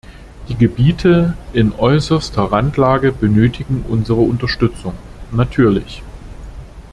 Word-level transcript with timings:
Die 0.49 0.55
Gebiete 0.55 1.35
in 1.53 1.73
äußerster 1.73 2.45
Randlage 2.51 3.11
benötigen 3.11 3.85
unsere 3.87 4.21
Unterstützung– 4.21 4.95
natürlich. 5.31 6.01